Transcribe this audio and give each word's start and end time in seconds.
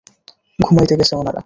ঘুমাইতে 0.59 0.93
গেসে 0.99 1.13
ওনারা? 1.15 1.39